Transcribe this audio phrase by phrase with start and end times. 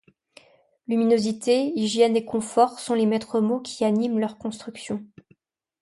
[0.87, 5.05] Luminosité, hygiène et confort sont les maîtres mots qui animent leurs constructions.